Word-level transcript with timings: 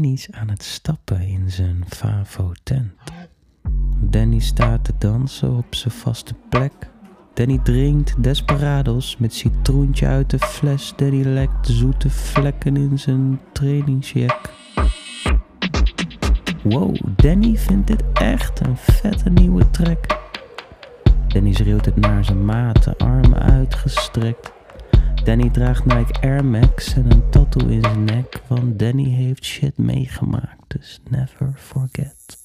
Danny's 0.00 0.28
aan 0.30 0.48
het 0.48 0.62
stappen 0.62 1.20
in 1.20 1.50
zijn 1.50 1.84
Favo-tent. 1.88 2.92
Danny 3.96 4.38
staat 4.38 4.84
te 4.84 4.92
dansen 4.98 5.56
op 5.56 5.74
zijn 5.74 5.94
vaste 5.94 6.34
plek. 6.48 6.72
Danny 7.34 7.58
drinkt 7.58 8.22
desperados 8.22 9.16
met 9.16 9.34
citroentje 9.34 10.06
uit 10.06 10.30
de 10.30 10.38
fles. 10.38 10.92
Danny 10.96 11.22
lekt 11.22 11.66
zoete 11.66 12.10
vlekken 12.10 12.76
in 12.76 12.98
zijn 12.98 13.40
trainingsjack. 13.52 14.52
Wow, 16.62 16.96
Danny 17.16 17.56
vindt 17.56 17.86
dit 17.86 18.02
echt 18.12 18.60
een 18.60 18.76
vette 18.76 19.30
nieuwe 19.30 19.70
track. 19.70 20.18
Danny 21.28 21.52
schreeuwt 21.52 21.84
het 21.84 21.96
naar 21.96 22.24
zijn 22.24 22.44
maten, 22.44 22.96
armen 22.96 23.38
uitgestrekt. 23.38 24.52
Danny 25.30 25.50
draagt 25.50 25.84
Nike 25.84 26.20
Air 26.20 26.44
Max 26.44 26.94
en 26.94 27.10
een 27.10 27.30
tattoo 27.30 27.66
in 27.68 27.82
zijn 27.82 28.04
nek, 28.04 28.42
want 28.48 28.78
Danny 28.78 29.08
heeft 29.08 29.44
shit 29.44 29.78
meegemaakt, 29.78 30.64
dus 30.68 31.00
never 31.10 31.52
forget. 31.56 32.38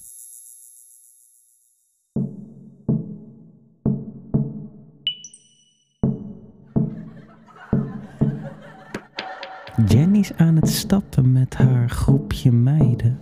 Jenny's 9.88 10.34
aan 10.34 10.56
het 10.56 10.70
stappen 10.70 11.32
met 11.32 11.56
haar 11.56 11.90
groepje 11.90 12.52
meiden. 12.52 13.20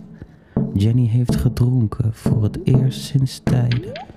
Jenny 0.74 1.06
heeft 1.06 1.36
gedronken 1.36 2.14
voor 2.14 2.42
het 2.42 2.58
eerst 2.64 3.00
sinds 3.00 3.40
tijden. 3.44 4.13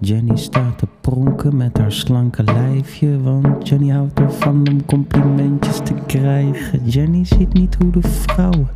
Jenny 0.00 0.36
staat 0.36 0.78
te 0.78 0.86
pronken 1.00 1.56
met 1.56 1.78
haar 1.78 1.92
slanke 1.92 2.42
lijfje, 2.42 3.22
want 3.22 3.68
Jenny 3.68 3.88
houdt 3.88 4.20
ervan 4.20 4.68
om 4.68 4.84
complimentjes 4.84 5.76
te 5.76 5.94
krijgen. 6.06 6.88
Jenny 6.88 7.24
ziet 7.24 7.52
niet 7.52 7.74
hoe 7.74 7.90
de 7.90 8.02
vrouwen 8.02 8.68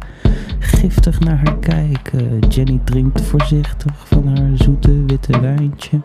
giftig 0.59 1.21
naar 1.21 1.37
haar 1.37 1.59
kijken. 1.59 2.39
Jenny 2.39 2.81
drinkt 2.85 3.21
voorzichtig 3.21 4.09
van 4.09 4.27
haar 4.27 4.51
zoete 4.55 5.05
witte 5.05 5.41
wijntje. 5.41 6.01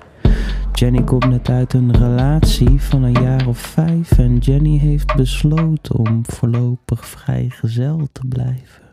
Jenny 0.73 1.03
komt 1.03 1.29
net 1.29 1.49
uit 1.49 1.73
een 1.73 1.91
relatie 1.91 2.81
van 2.81 3.03
een 3.03 3.21
jaar 3.21 3.47
of 3.47 3.57
vijf 3.57 4.17
en 4.17 4.37
Jenny 4.37 4.77
heeft 4.77 5.15
besloten 5.15 5.95
om 5.95 6.21
voorlopig 6.25 7.05
vrijgezel 7.05 8.07
te 8.11 8.21
blijven. 8.29 8.85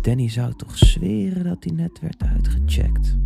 Danny 0.00 0.28
zou 0.28 0.52
toch 0.56 0.76
zweren 0.78 1.44
dat 1.44 1.64
hij 1.64 1.72
net 1.72 2.00
werd 2.00 2.22
uitgecheckt. 2.22 3.16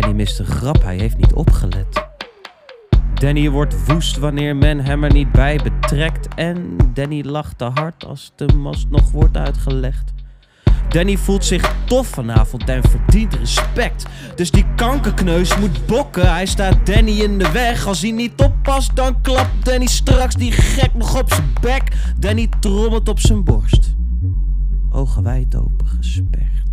Danny 0.00 0.14
mist 0.14 0.38
een 0.38 0.46
grap, 0.46 0.82
hij 0.82 0.96
heeft 0.96 1.16
niet 1.16 1.32
opgelet. 1.32 2.06
Danny 3.14 3.50
wordt 3.50 3.86
woest 3.86 4.16
wanneer 4.16 4.56
men 4.56 4.80
hem 4.80 5.04
er 5.04 5.12
niet 5.12 5.32
bij 5.32 5.60
betrekt. 5.62 6.34
En 6.34 6.76
Danny 6.94 7.22
lacht 7.24 7.58
te 7.58 7.64
hard 7.64 8.04
als 8.04 8.32
de 8.34 8.46
mast 8.46 8.88
nog 8.90 9.10
wordt 9.10 9.36
uitgelegd. 9.36 10.12
Danny 10.88 11.16
voelt 11.16 11.44
zich 11.44 11.74
tof 11.84 12.06
vanavond 12.06 12.68
en 12.68 12.82
verdient 12.82 13.34
respect. 13.34 14.06
Dus 14.34 14.50
die 14.50 14.66
kankerkneus 14.74 15.58
moet 15.58 15.86
bokken. 15.86 16.32
Hij 16.32 16.46
staat 16.46 16.86
Danny 16.86 17.20
in 17.20 17.38
de 17.38 17.52
weg. 17.52 17.86
Als 17.86 18.02
hij 18.02 18.10
niet 18.10 18.40
oppast, 18.40 18.96
dan 18.96 19.20
klapt 19.20 19.64
Danny 19.64 19.86
straks 19.86 20.34
die 20.34 20.52
gek 20.52 20.94
nog 20.94 21.20
op 21.20 21.32
zijn 21.32 21.52
bek. 21.60 21.82
Danny 22.18 22.48
trommelt 22.60 23.08
op 23.08 23.20
zijn 23.20 23.44
borst. 23.44 23.94
Ogen 24.90 25.22
wijd 25.22 25.56
open 25.56 25.86
gesperd. 25.86 26.65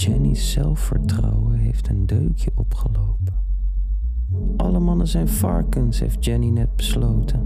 Jenny's 0.00 0.52
zelfvertrouwen 0.52 1.58
heeft 1.58 1.88
een 1.88 2.06
deukje 2.06 2.50
opgelopen. 2.54 3.34
Alle 4.56 4.78
mannen 4.78 5.08
zijn 5.08 5.28
varkens, 5.28 6.00
heeft 6.00 6.24
Jenny 6.24 6.48
net 6.48 6.76
besloten. 6.76 7.40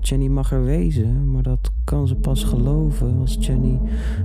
Jenny 0.00 0.26
mag 0.26 0.52
er 0.52 0.64
wezen, 0.64 1.30
maar 1.30 1.42
dat 1.42 1.70
kan 1.84 2.06
ze 2.06 2.14
pas 2.14 2.44
geloven 2.44 3.18
als 3.20 3.36
Jenny 3.40 3.80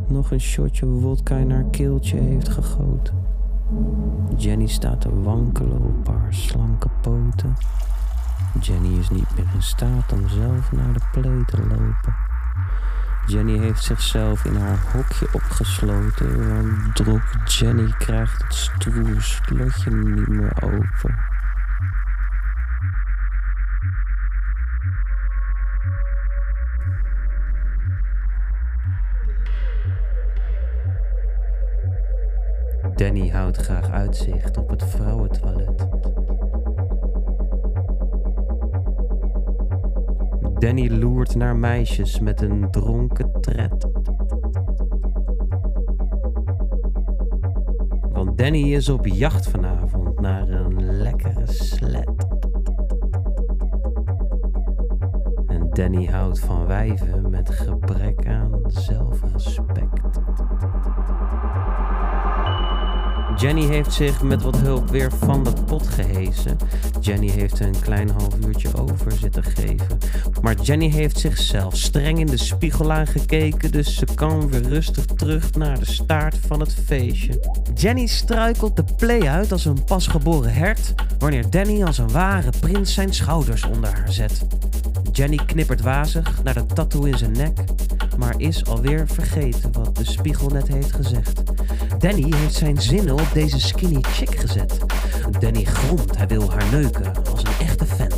nog 0.08 0.32
een 0.32 0.42
shotje 0.42 0.86
wodka 0.86 1.38
in 1.38 1.52
haar 1.52 1.70
keeltje 1.70 2.18
heeft 2.18 2.50
gegoten. 2.50 3.16
Jenny 4.38 4.68
staat 4.68 5.02
te 5.02 5.22
wankelen 5.22 5.82
op 5.82 6.08
haar 6.08 6.34
slanke 6.34 6.90
poten. 7.02 7.54
Jenny 8.62 8.98
is 8.98 9.10
niet 9.10 9.36
meer 9.36 9.52
in 9.54 9.62
staat 9.62 10.14
om 10.14 10.30
zelf 10.30 10.72
naar 10.72 10.94
de 10.94 11.02
play 11.12 11.44
te 11.46 11.58
lopen. 11.58 12.14
Jenny 13.30 13.58
heeft 13.58 13.84
zichzelf 13.84 14.46
in 14.46 14.56
haar 14.56 14.80
hokje 14.92 15.28
opgesloten, 15.32 16.48
want 16.48 16.96
drop 16.96 17.22
Jenny 17.46 17.94
krijgt 17.98 18.44
het 18.44 18.54
stroer 18.54 19.22
slotje 19.22 19.92
niet 19.92 20.28
meer 20.28 20.64
open. 20.64 21.16
Danny 32.96 33.30
houdt 33.30 33.58
graag 33.58 33.90
uitzicht 33.90 34.58
op 34.58 34.70
het 34.70 34.84
vrouwentoilet. 34.84 35.88
Danny 40.60 40.90
loert 40.90 41.36
naar 41.36 41.56
meisjes 41.56 42.20
met 42.20 42.42
een 42.42 42.72
dronken 42.72 43.42
tred. 43.42 43.88
Want 48.12 48.38
Danny 48.38 48.74
is 48.74 48.90
op 48.90 49.06
jacht 49.06 49.50
vanavond 49.50 50.20
naar 50.20 50.50
een 50.50 51.02
lekkere 51.02 51.46
slet. 51.46 52.28
En 55.48 55.70
Danny 55.70 56.06
houdt 56.06 56.40
van 56.40 56.66
wijven 56.66 57.30
met 57.30 57.50
gebrek 57.50 58.28
aan 58.28 58.60
zelfrespect. 58.68 60.22
Jenny 63.36 63.66
heeft 63.66 63.94
zich 63.94 64.24
met 64.24 64.42
wat 64.42 64.58
hulp 64.58 64.90
weer 64.90 65.12
van 65.12 65.44
de 65.44 65.54
pot 65.66 65.88
gehezen. 65.88 66.58
Jenny 67.00 67.30
heeft 67.30 67.60
een 67.60 67.80
klein 67.82 68.10
half 68.10 68.46
uurtje 68.46 68.78
over 68.78 69.12
zitten 69.12 69.44
geven. 69.44 69.99
Maar 70.50 70.62
Jenny 70.62 70.90
heeft 70.90 71.20
zichzelf 71.20 71.78
streng 71.78 72.20
in 72.20 72.26
de 72.26 72.38
spiegel 72.38 72.92
aangekeken, 72.92 73.72
dus 73.72 73.96
ze 73.96 74.06
kan 74.16 74.50
weer 74.50 74.62
rustig 74.62 75.06
terug 75.06 75.54
naar 75.54 75.80
de 75.80 75.86
staart 75.86 76.36
van 76.48 76.60
het 76.60 76.76
feestje. 76.86 77.40
Jenny 77.76 78.06
struikelt 78.06 78.76
de 78.76 78.84
play 78.98 79.22
uit 79.22 79.52
als 79.52 79.66
een 79.66 79.84
pasgeboren 79.84 80.54
hert, 80.54 80.94
wanneer 81.20 81.50
Danny 81.50 81.84
als 81.84 81.98
een 81.98 82.12
ware 82.12 82.50
prins 82.60 82.94
zijn 82.94 83.14
schouders 83.14 83.64
onder 83.64 83.90
haar 83.94 84.12
zet. 84.12 84.46
Jenny 85.12 85.40
knippert 85.46 85.82
wazig 85.82 86.44
naar 86.44 86.54
de 86.54 86.66
tattoo 86.66 87.04
in 87.04 87.18
zijn 87.18 87.32
nek, 87.32 87.60
maar 88.18 88.34
is 88.38 88.66
alweer 88.66 89.08
vergeten 89.08 89.72
wat 89.72 89.96
de 89.96 90.06
spiegel 90.06 90.50
net 90.50 90.68
heeft 90.68 90.92
gezegd. 90.94 91.44
Danny 92.00 92.34
heeft 92.36 92.56
zijn 92.56 92.82
zinnen 92.82 93.14
op 93.14 93.28
deze 93.34 93.60
skinny 93.60 94.02
chick 94.02 94.36
gezet. 94.36 94.78
Danny 95.40 95.64
gromt, 95.64 96.18
hij 96.18 96.28
wil 96.28 96.52
haar 96.52 96.72
neuken 96.72 97.12
als 97.32 97.44
een 97.44 97.66
echte 97.66 97.86
vent. 97.86 98.09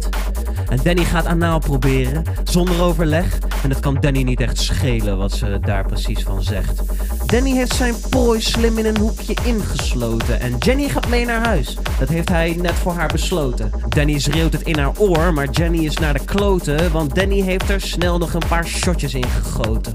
En 0.72 0.80
Danny 0.84 1.04
gaat 1.04 1.26
anaal 1.26 1.60
proberen, 1.60 2.24
zonder 2.44 2.82
overleg. 2.82 3.40
En 3.64 3.70
het 3.70 3.80
kan 3.80 3.98
Danny 4.00 4.24
niet 4.24 4.40
echt 4.40 4.58
schelen 4.58 5.18
wat 5.18 5.32
ze 5.32 5.60
daar 5.62 5.86
precies 5.86 6.24
van 6.24 6.44
zegt. 6.44 6.82
Danny 7.26 7.52
heeft 7.52 7.74
zijn 7.76 7.96
prooi 8.10 8.42
slim 8.42 8.78
in 8.78 8.86
een 8.86 8.98
hoekje 8.98 9.36
ingesloten. 9.46 10.40
En 10.40 10.58
Jenny 10.58 10.88
gaat 10.90 11.08
mee 11.08 11.26
naar 11.26 11.46
huis. 11.46 11.78
Dat 12.00 12.10
heeft 12.10 12.30
hij 12.30 12.58
net 12.62 12.74
voor 12.74 12.94
haar 12.94 13.08
besloten. 13.12 13.72
Danny 13.90 14.20
schreeuwt 14.20 14.54
het 14.54 14.62
in 14.62 14.78
haar 14.78 14.92
oor, 14.98 15.34
maar 15.34 15.50
Jenny 15.50 15.86
is 15.86 15.98
naar 15.98 16.14
de 16.14 16.26
kloten. 16.26 16.92
Want 16.92 17.16
Danny 17.16 17.42
heeft 17.42 17.70
er 17.70 17.82
snel 17.82 18.18
nog 18.18 18.34
een 18.34 18.48
paar 18.48 18.66
shotjes 18.68 19.14
in 19.14 19.30
gegoten. 19.30 19.94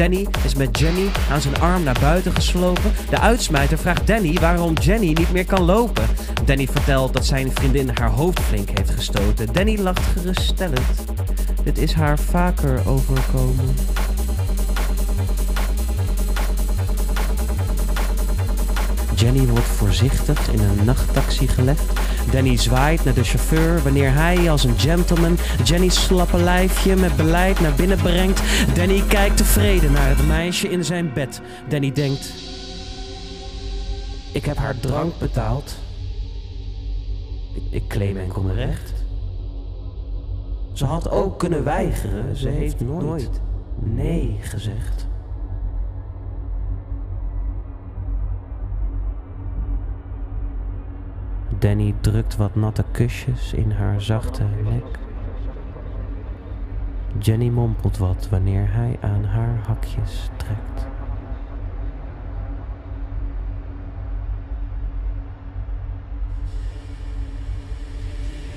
Danny 0.00 0.26
is 0.44 0.54
met 0.54 0.78
Jenny 0.78 1.10
aan 1.30 1.40
zijn 1.40 1.60
arm 1.60 1.82
naar 1.82 1.98
buiten 2.00 2.32
geslopen. 2.32 2.92
De 3.10 3.18
uitsmijter 3.18 3.78
vraagt 3.78 4.06
Danny 4.06 4.38
waarom 4.40 4.74
Jenny 4.74 5.06
niet 5.06 5.32
meer 5.32 5.44
kan 5.44 5.62
lopen. 5.62 6.04
Danny 6.44 6.66
vertelt 6.66 7.12
dat 7.12 7.26
zijn 7.26 7.50
vriendin 7.52 7.90
haar 7.94 8.10
hoofd 8.10 8.40
flink 8.40 8.68
heeft 8.68 8.90
gestoten. 8.90 9.52
Danny 9.52 9.78
lacht 9.78 10.06
geruststellend. 10.06 11.04
Dit 11.64 11.78
is 11.78 11.92
haar 11.92 12.18
vaker 12.18 12.88
overkomen. 12.88 13.74
Jenny 19.20 19.46
wordt 19.46 19.66
voorzichtig 19.66 20.48
in 20.52 20.60
een 20.60 20.84
nachttaxi 20.84 21.48
gelegd. 21.48 22.00
Danny 22.30 22.56
zwaait 22.56 23.04
naar 23.04 23.14
de 23.14 23.24
chauffeur 23.24 23.82
wanneer 23.82 24.14
hij 24.14 24.50
als 24.50 24.64
een 24.64 24.78
gentleman 24.78 25.38
Jenny's 25.64 26.04
slappe 26.04 26.36
lijfje 26.36 26.96
met 26.96 27.16
beleid 27.16 27.60
naar 27.60 27.74
binnen 27.74 27.96
brengt. 27.96 28.42
Danny 28.74 29.02
kijkt 29.08 29.36
tevreden 29.36 29.92
naar 29.92 30.08
het 30.08 30.26
meisje 30.26 30.68
in 30.68 30.84
zijn 30.84 31.12
bed. 31.12 31.40
Danny 31.68 31.92
denkt: 31.92 32.32
Ik 34.32 34.44
heb 34.44 34.56
haar 34.56 34.80
drank 34.80 35.18
betaald. 35.18 35.74
Ik, 37.54 37.62
ik 37.70 37.88
claim 37.88 38.16
enkel 38.16 38.42
mijn 38.42 38.56
recht. 38.56 38.92
Ze 40.72 40.84
had 40.84 41.10
ook 41.10 41.38
kunnen 41.38 41.64
weigeren. 41.64 42.36
Ze 42.36 42.48
heeft 42.48 42.80
nooit 42.80 43.40
nee 43.78 44.38
gezegd. 44.40 45.08
Danny 51.60 51.94
drukt 52.00 52.36
wat 52.36 52.54
natte 52.54 52.84
kusjes 52.92 53.52
in 53.52 53.70
haar 53.70 54.00
zachte 54.00 54.42
nek. 54.42 54.98
Jenny 57.18 57.48
mompelt 57.48 57.98
wat 57.98 58.28
wanneer 58.28 58.72
hij 58.72 58.96
aan 59.00 59.24
haar 59.24 59.60
hakjes 59.66 60.30
trekt. 60.36 60.86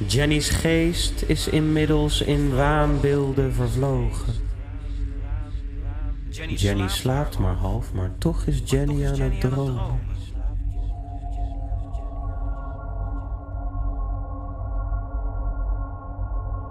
Jenny's 0.08 0.50
geest 0.50 1.22
is 1.28 1.48
inmiddels 1.48 2.22
in 2.22 2.56
waanbeelden 2.56 3.54
vervlogen. 3.54 4.34
Jenny 6.56 6.88
slaapt 6.88 7.40
maar 7.40 7.56
half, 7.56 7.94
maar 7.94 8.12
toch 8.18 8.46
is 8.46 8.62
Jenny 8.66 9.08
aan 9.08 9.20
het 9.20 9.40
dromen. 9.40 10.13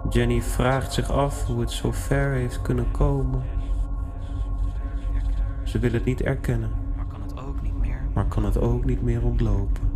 Jenny 0.09 0.41
vraagt 0.41 0.93
zich 0.93 1.11
af 1.11 1.45
hoe 1.45 1.59
het 1.59 1.71
zo 1.71 1.91
ver 1.91 2.31
heeft 2.31 2.61
kunnen 2.61 2.91
komen. 2.91 3.41
Ze 5.63 5.79
wil 5.79 5.91
het 5.91 6.05
niet 6.05 6.21
erkennen, 6.21 6.69
Maar 6.95 7.05
kan 7.05 7.21
het 7.21 7.39
ook 7.39 7.61
niet 7.61 7.79
meer. 7.79 8.01
maar 8.13 8.25
kan 8.25 8.45
het 8.45 8.57
ook 8.57 8.85
niet 8.85 9.01
meer 9.01 9.23
ontlopen. 9.23 9.91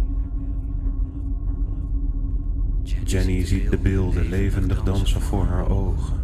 Jenny 3.04 3.46
ziet 3.46 3.70
de 3.70 3.78
beelden 3.78 4.30
levendig 4.30 4.84
dansen 4.84 5.22
voor 5.22 5.46
haar 5.46 5.70
ogen. 5.70 6.16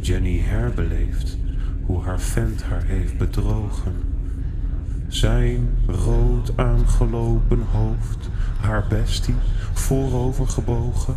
Jenny 0.00 0.38
herbeleeft 0.38 1.38
hoe 1.86 2.02
haar 2.02 2.20
vent 2.20 2.62
haar 2.62 2.84
heeft 2.84 3.18
bedrogen. 3.18 3.92
Zijn 5.08 5.68
rood 5.86 6.56
aangelopen 6.56 7.62
hoofd, 7.72 8.30
haar 8.60 8.86
bestie 8.88 9.34
voorover 9.72 10.48
gebogen, 10.48 11.14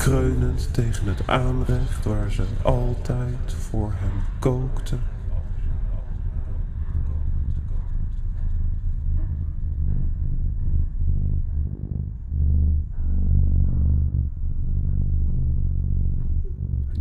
kreunend 0.00 0.74
tegen 0.74 1.06
het 1.06 1.26
aanrecht 1.26 2.04
waar 2.04 2.30
ze 2.30 2.44
altijd 2.62 3.52
voor 3.52 3.92
hem 3.94 4.10
kookte. 4.38 4.96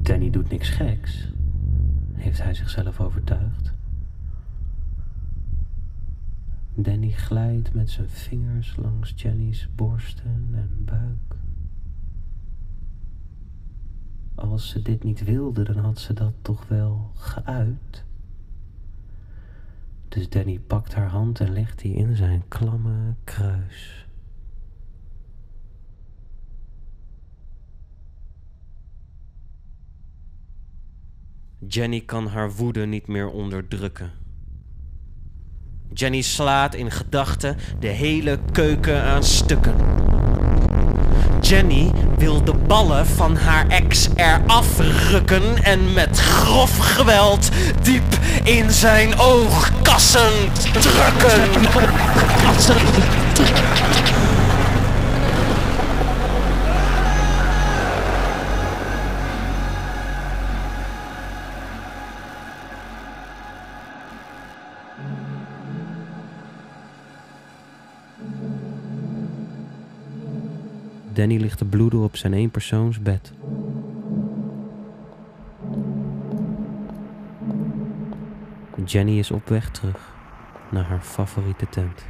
Danny 0.02 0.30
doet 0.30 0.50
niks 0.50 0.70
geks, 0.70 1.32
heeft 2.14 2.44
hij 2.44 2.54
zichzelf 2.54 3.00
overtuigd. 3.00 3.74
Danny 6.76 7.12
glijdt 7.12 7.74
met 7.74 7.90
zijn 7.90 8.10
vingers 8.10 8.76
langs 8.76 9.14
Jenny's 9.16 9.70
borsten 9.76 10.50
en 10.54 10.86
buik. 10.86 11.49
Als 14.40 14.70
ze 14.70 14.82
dit 14.82 15.04
niet 15.04 15.24
wilde, 15.24 15.64
dan 15.64 15.78
had 15.78 16.00
ze 16.00 16.14
dat 16.14 16.34
toch 16.42 16.68
wel 16.68 17.12
geuit. 17.16 18.04
Dus 20.08 20.30
Danny 20.30 20.60
pakt 20.60 20.94
haar 20.94 21.10
hand 21.10 21.40
en 21.40 21.54
legt 21.54 21.80
die 21.80 21.94
in 21.94 22.16
zijn 22.16 22.44
klamme 22.48 23.16
kruis. 23.24 24.08
Jenny 31.68 32.02
kan 32.02 32.28
haar 32.28 32.52
woede 32.52 32.86
niet 32.86 33.08
meer 33.08 33.30
onderdrukken. 33.30 34.12
Jenny 35.94 36.22
slaat 36.22 36.74
in 36.74 36.92
gedachten 36.92 37.58
de 37.80 37.88
hele 37.88 38.40
keuken 38.52 39.04
aan 39.04 39.24
stukken. 39.24 39.76
Jenny 41.42 41.92
wil 42.18 42.44
de 42.44 42.54
ballen 42.54 43.08
van 43.08 43.36
haar 43.36 43.68
ex 43.68 44.10
eraf 44.16 44.68
rukken 45.10 45.64
en 45.64 45.94
met 45.94 46.20
grof 46.20 46.78
geweld 46.78 47.50
diep 47.82 48.18
in 48.44 48.72
zijn 48.72 49.20
oogkassen 49.20 50.32
drukken. 50.72 51.42
Danny 71.20 71.38
ligt 71.38 71.58
te 71.58 71.66
bloeden 71.66 72.00
op 72.00 72.16
zijn 72.16 72.34
eenpersoonsbed. 72.34 73.34
Jenny 78.86 79.18
is 79.18 79.32
op 79.32 79.48
weg 79.48 79.70
terug 79.72 80.14
naar 80.72 80.84
haar 80.84 81.02
favoriete 81.02 81.70
tent. 81.70 82.06